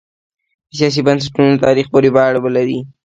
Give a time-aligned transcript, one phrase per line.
[0.69, 2.79] د سیاسي بنسټونو په تاریخ پورې به اړه ولري.